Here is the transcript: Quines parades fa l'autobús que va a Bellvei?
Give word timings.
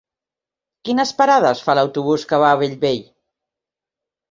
Quines 0.89 1.11
parades 1.19 1.61
fa 1.67 1.77
l'autobús 1.81 2.25
que 2.33 2.41
va 2.47 2.51
a 2.55 2.59
Bellvei? 2.65 3.01